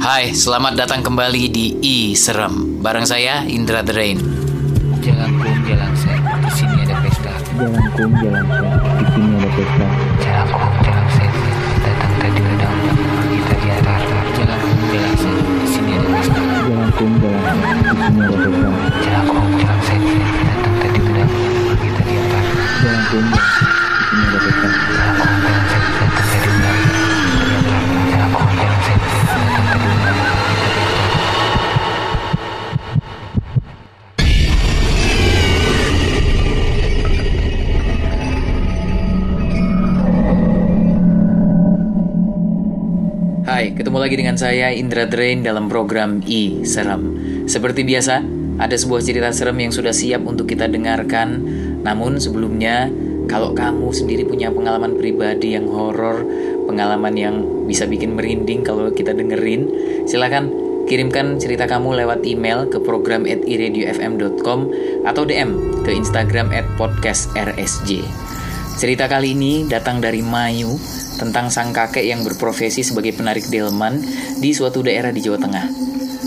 [0.00, 2.80] Hai, selamat datang kembali di I Serem.
[2.80, 4.16] Bareng saya Indra The Rain.
[5.04, 7.32] Jalan kum, jalan set, di sini ada pesta.
[7.60, 9.86] Jalan kum, jalan set, di sini ada pesta.
[10.24, 10.89] Jalan kum, jalan
[43.60, 47.12] Hai, ketemu lagi dengan saya Indra Drain dalam program I Serem.
[47.44, 48.24] Seperti biasa,
[48.56, 51.44] ada sebuah cerita serem yang sudah siap untuk kita dengarkan.
[51.84, 52.88] Namun sebelumnya,
[53.28, 56.24] kalau kamu sendiri punya pengalaman pribadi yang horor,
[56.64, 59.68] pengalaman yang bisa bikin merinding kalau kita dengerin,
[60.08, 60.48] silakan
[60.88, 64.72] kirimkan cerita kamu lewat email ke program at iradiofm.com
[65.04, 68.08] atau DM ke Instagram at podcastrsj.
[68.76, 70.76] Cerita kali ini datang dari Mayu
[71.18, 73.98] tentang sang kakek yang berprofesi sebagai penarik delman
[74.38, 75.66] di suatu daerah di Jawa Tengah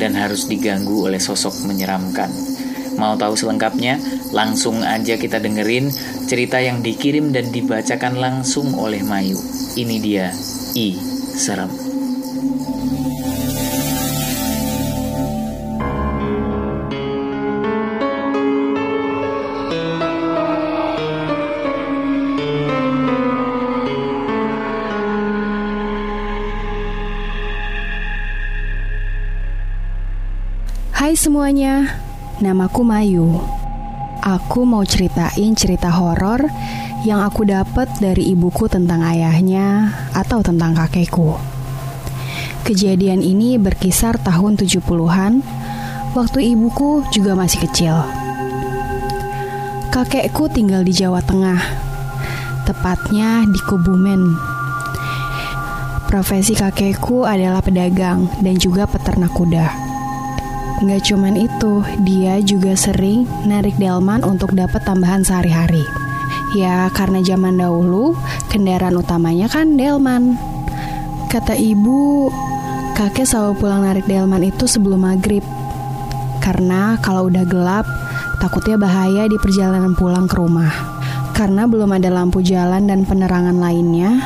[0.00, 2.32] dan harus diganggu oleh sosok menyeramkan.
[2.96, 3.98] Mau tahu selengkapnya?
[4.30, 5.90] Langsung aja kita dengerin
[6.26, 9.38] cerita yang dikirim dan dibacakan langsung oleh Mayu.
[9.74, 10.30] Ini dia
[10.78, 10.94] I
[11.34, 11.83] Serem.
[31.04, 32.00] Hai semuanya,
[32.40, 33.36] namaku Mayu.
[34.24, 36.48] Aku mau ceritain cerita horor
[37.04, 41.36] yang aku dapat dari ibuku tentang ayahnya atau tentang kakekku.
[42.64, 45.44] Kejadian ini berkisar tahun 70-an,
[46.16, 48.00] waktu ibuku juga masih kecil.
[49.92, 51.60] Kakekku tinggal di Jawa Tengah,
[52.64, 54.24] tepatnya di Kebumen.
[56.08, 59.93] Profesi kakekku adalah pedagang dan juga peternak kuda.
[60.82, 65.86] Nggak cuman itu, dia juga sering narik delman untuk dapat tambahan sehari-hari.
[66.58, 68.18] Ya, karena zaman dahulu
[68.50, 70.34] kendaraan utamanya kan delman.
[71.30, 72.30] Kata ibu,
[72.98, 75.42] kakek selalu pulang narik delman itu sebelum maghrib.
[76.42, 77.86] Karena kalau udah gelap,
[78.42, 80.70] takutnya bahaya di perjalanan pulang ke rumah.
[81.34, 84.22] Karena belum ada lampu jalan dan penerangan lainnya,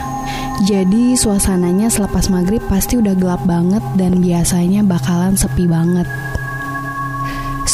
[0.69, 6.04] jadi suasananya selepas maghrib pasti udah gelap banget dan biasanya bakalan sepi banget.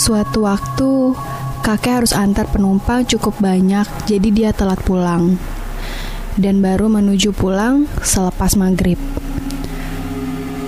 [0.04, 1.16] Suatu waktu,
[1.64, 5.40] kakek harus antar penumpang cukup banyak, jadi dia telat pulang.
[6.36, 9.00] Dan baru menuju pulang selepas maghrib.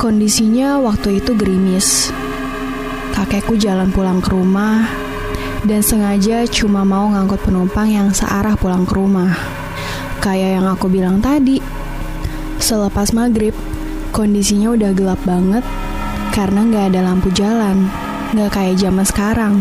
[0.00, 2.08] Kondisinya waktu itu gerimis.
[3.12, 4.88] Kakekku jalan pulang ke rumah
[5.68, 9.36] dan sengaja cuma mau ngangkut penumpang yang searah pulang ke rumah.
[10.24, 11.60] Kayak yang aku bilang tadi.
[12.56, 13.52] Selepas maghrib,
[14.16, 15.60] kondisinya udah gelap banget
[16.32, 18.05] karena nggak ada lampu jalan
[18.36, 19.54] nggak kayak zaman sekarang.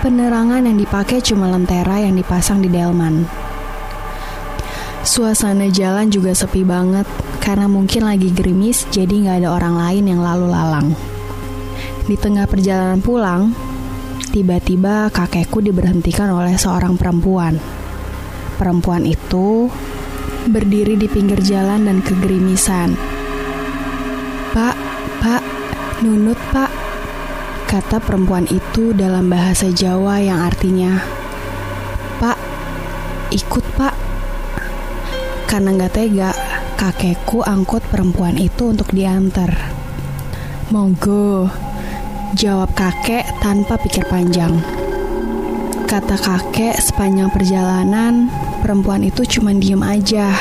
[0.00, 3.26] Penerangan yang dipakai cuma lentera yang dipasang di delman.
[5.02, 7.04] Suasana jalan juga sepi banget
[7.42, 10.94] karena mungkin lagi gerimis jadi nggak ada orang lain yang lalu lalang.
[12.06, 13.50] Di tengah perjalanan pulang,
[14.30, 17.58] tiba-tiba kakekku diberhentikan oleh seorang perempuan.
[18.54, 19.66] Perempuan itu
[20.46, 22.94] berdiri di pinggir jalan dan kegerimisan.
[24.54, 24.76] Pak,
[25.20, 25.42] pak,
[26.00, 26.70] nunut pak,
[27.70, 30.98] kata perempuan itu dalam bahasa Jawa yang artinya,
[32.18, 32.38] Pak,
[33.30, 33.94] ikut pak.
[35.46, 36.34] Karena nggak tega,
[36.74, 39.54] kakekku angkut perempuan itu untuk diantar.
[40.74, 41.46] Monggo,
[42.34, 44.58] jawab kakek tanpa pikir panjang.
[45.86, 48.34] Kata kakek sepanjang perjalanan,
[48.66, 50.34] perempuan itu cuma diem aja.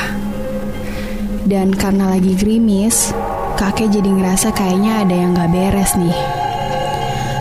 [1.46, 3.14] Dan karena lagi gerimis,
[3.54, 6.49] kakek jadi ngerasa kayaknya ada yang gak beres nih.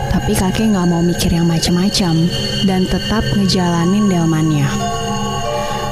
[0.09, 2.27] Tapi kakek gak mau mikir yang macam-macam
[2.65, 4.67] dan tetap ngejalanin delmannya.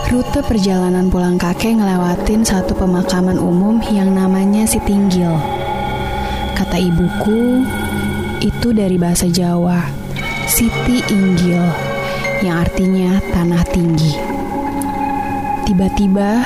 [0.08, 5.36] Rute perjalanan pulang kakek ngelewatin satu pemakaman umum yang namanya si Tinggil.
[6.56, 7.62] Kata ibuku,
[8.42, 9.84] itu dari bahasa Jawa,
[10.48, 11.60] Siti Inggil,
[12.46, 14.14] yang artinya tanah tinggi.
[15.68, 16.46] Tiba-tiba,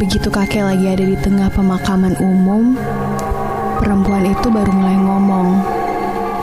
[0.00, 2.74] begitu kakek lagi ada di tengah pemakaman umum,
[3.78, 5.75] perempuan itu baru mulai ngomong.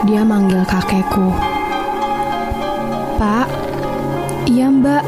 [0.04, 1.32] Dia manggil kakekku.
[3.16, 3.48] Pak,
[4.48, 5.04] iya mbak,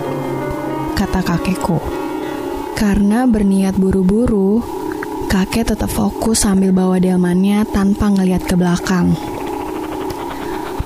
[0.97, 1.79] kata kakekku.
[2.77, 4.61] Karena berniat buru-buru,
[5.27, 9.11] Kakek tetap fokus sambil bawa delmannya tanpa ngeliat ke belakang.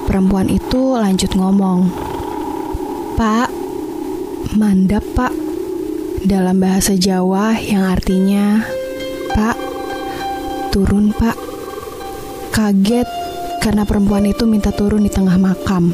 [0.09, 1.93] Perempuan itu lanjut ngomong,
[3.21, 3.53] Pak,
[4.56, 5.31] mandap pak,
[6.25, 8.65] dalam bahasa Jawa yang artinya,
[9.37, 9.56] Pak,
[10.73, 11.37] turun pak.
[12.51, 13.19] Kaget
[13.61, 15.93] karena perempuan itu minta turun di tengah makam.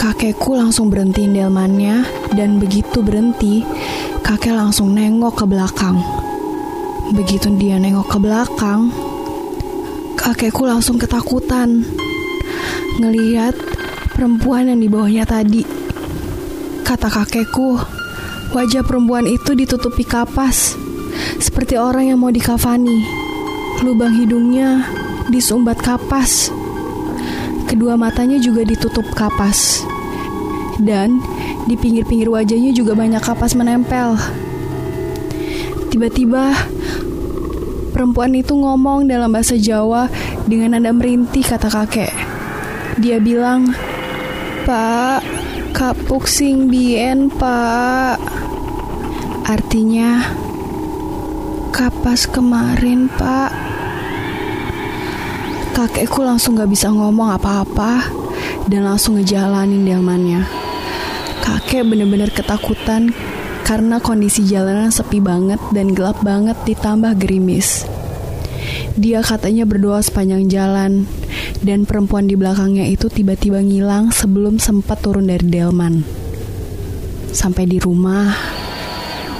[0.00, 3.60] Kakekku langsung berhentiin delmannya dan begitu berhenti,
[4.24, 6.00] kakek langsung nengok ke belakang.
[7.12, 8.88] Begitu dia nengok ke belakang,
[10.16, 11.84] kakekku langsung ketakutan.
[12.96, 13.52] Ngeliat
[14.16, 15.60] perempuan yang di bawahnya tadi.
[16.80, 17.76] Kata kakekku,
[18.56, 20.72] wajah perempuan itu ditutupi kapas,
[21.36, 23.04] seperti orang yang mau dikafani.
[23.84, 24.88] Lubang hidungnya
[25.32, 26.50] disumbat kapas.
[27.66, 29.82] Kedua matanya juga ditutup kapas.
[30.76, 31.18] Dan
[31.66, 34.14] di pinggir-pinggir wajahnya juga banyak kapas menempel.
[35.90, 36.52] Tiba-tiba
[37.96, 40.12] perempuan itu ngomong dalam bahasa Jawa
[40.44, 42.12] dengan nada merintih kata kakek.
[43.00, 43.72] Dia bilang,
[44.68, 45.24] Pak,
[45.72, 48.20] kapuk sing bien, Pak.
[49.48, 50.36] Artinya,
[51.72, 53.55] kapas kemarin, Pak.
[55.76, 58.08] Kakekku langsung gak bisa ngomong apa-apa
[58.64, 60.48] dan langsung ngejalanin delmannya.
[61.44, 63.12] Kakek bener-bener ketakutan
[63.60, 67.84] karena kondisi jalanan sepi banget dan gelap banget ditambah gerimis.
[68.96, 71.04] Dia katanya berdoa sepanjang jalan,
[71.60, 76.00] dan perempuan di belakangnya itu tiba-tiba ngilang sebelum sempat turun dari delman.
[77.36, 78.32] Sampai di rumah,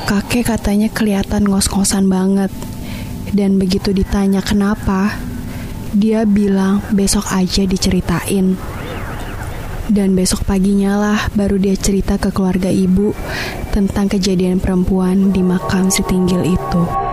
[0.05, 2.53] kakek katanya kelihatan ngos-ngosan banget,
[3.33, 5.17] dan begitu ditanya kenapa,
[5.95, 8.59] dia bilang besok aja diceritain.
[9.87, 13.15] Dan besok paginya lah baru dia cerita ke keluarga ibu
[13.71, 17.06] tentang kejadian perempuan di makam si Tinggil itu.